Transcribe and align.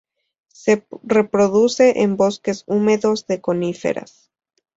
Se 0.51 0.87
reproduce 1.03 2.01
en 2.01 2.17
bosques 2.17 2.63
húmedos 2.65 3.27
de 3.27 3.39
coníferas. 3.39 4.31